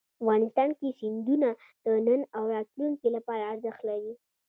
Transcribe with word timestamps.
افغانستان 0.21 0.69
کې 0.79 0.95
سیندونه 0.99 1.49
د 1.83 1.87
نن 2.07 2.21
او 2.35 2.43
راتلونکي 2.55 3.07
لپاره 3.15 3.43
ارزښت 3.51 3.81
لري. 3.89 4.13